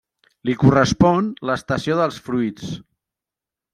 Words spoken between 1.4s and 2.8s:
l'estació dels fruits.